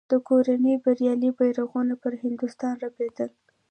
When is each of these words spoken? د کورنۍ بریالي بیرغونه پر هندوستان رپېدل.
د 0.11 0.13
کورنۍ 0.27 0.75
بریالي 0.83 1.29
بیرغونه 1.37 1.93
پر 2.01 2.11
هندوستان 2.23 2.73
رپېدل. 2.85 3.29